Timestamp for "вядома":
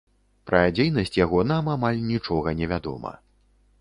2.73-3.17